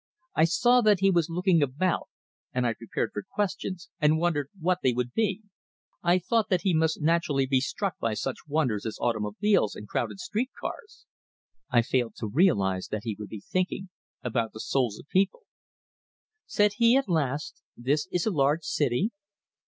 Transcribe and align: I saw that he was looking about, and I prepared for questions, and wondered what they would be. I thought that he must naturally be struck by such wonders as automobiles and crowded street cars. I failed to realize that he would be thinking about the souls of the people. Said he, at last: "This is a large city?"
I 0.35 0.45
saw 0.45 0.81
that 0.81 1.01
he 1.01 1.11
was 1.11 1.29
looking 1.29 1.61
about, 1.61 2.07
and 2.51 2.65
I 2.65 2.73
prepared 2.73 3.11
for 3.13 3.21
questions, 3.21 3.91
and 3.99 4.17
wondered 4.17 4.49
what 4.59 4.79
they 4.81 4.93
would 4.93 5.13
be. 5.13 5.43
I 6.01 6.17
thought 6.17 6.49
that 6.49 6.61
he 6.61 6.73
must 6.73 7.03
naturally 7.03 7.45
be 7.45 7.61
struck 7.61 7.99
by 7.99 8.15
such 8.15 8.47
wonders 8.47 8.83
as 8.87 8.97
automobiles 8.99 9.75
and 9.75 9.87
crowded 9.87 10.19
street 10.19 10.49
cars. 10.59 11.05
I 11.69 11.83
failed 11.83 12.15
to 12.15 12.25
realize 12.33 12.87
that 12.87 13.03
he 13.03 13.15
would 13.19 13.29
be 13.29 13.43
thinking 13.47 13.89
about 14.23 14.53
the 14.53 14.59
souls 14.59 14.95
of 14.97 15.05
the 15.05 15.11
people. 15.11 15.43
Said 16.47 16.73
he, 16.77 16.97
at 16.97 17.07
last: 17.07 17.61
"This 17.77 18.07
is 18.11 18.25
a 18.25 18.31
large 18.31 18.63
city?" 18.63 19.11